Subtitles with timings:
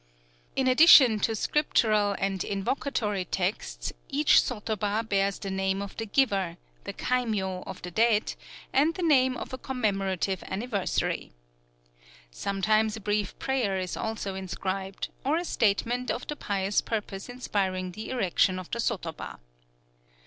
[0.55, 6.57] In addition to scriptural and invocatory texts, each sotoba bears the name of the giver,
[6.85, 8.33] the kaimyō of the dead,
[8.73, 11.33] and the name of a commemorative anniversary.
[12.31, 17.91] Sometimes a brief prayer is also inscribed, or a statement of the pious purpose inspiring
[17.91, 19.37] the erection of the sotoba.